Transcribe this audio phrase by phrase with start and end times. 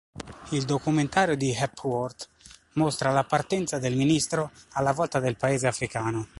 [0.49, 2.27] Il documentario di Hepworth
[2.73, 6.27] mostra la partenza del ministro alla volta del paese africano.